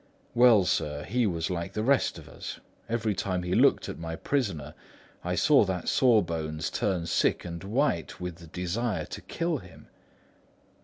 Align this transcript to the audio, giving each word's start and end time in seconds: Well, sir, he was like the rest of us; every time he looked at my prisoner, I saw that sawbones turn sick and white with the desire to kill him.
Well, 0.33 0.65
sir, 0.65 1.03
he 1.03 1.27
was 1.27 1.51
like 1.51 1.73
the 1.73 1.83
rest 1.83 2.17
of 2.17 2.27
us; 2.27 2.59
every 2.89 3.13
time 3.13 3.43
he 3.43 3.53
looked 3.53 3.87
at 3.87 3.99
my 3.99 4.15
prisoner, 4.15 4.73
I 5.23 5.35
saw 5.35 5.63
that 5.65 5.87
sawbones 5.87 6.71
turn 6.71 7.05
sick 7.05 7.45
and 7.45 7.63
white 7.63 8.19
with 8.19 8.37
the 8.37 8.47
desire 8.47 9.05
to 9.05 9.21
kill 9.21 9.59
him. 9.59 9.89